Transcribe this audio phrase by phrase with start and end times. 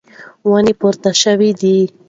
[0.49, 1.77] ونې پرې شوې دي.